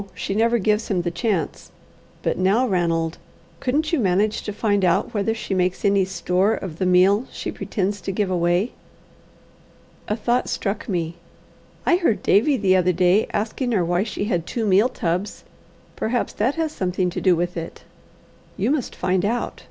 [0.15, 1.69] She never gives him the chance.
[2.23, 3.19] But now, Ranald,
[3.59, 7.51] couldn't you manage to find out whether she makes any store of the meal she
[7.51, 8.71] pretends to give away?"
[10.07, 11.17] A thought struck me.
[11.85, 15.43] "I heard Davie the other day asking her why she had two meal tubs:
[15.95, 17.83] perhaps that has something to do with it."
[18.57, 19.59] "You must find out.